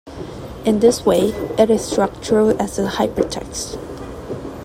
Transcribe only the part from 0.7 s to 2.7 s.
this way, it is structured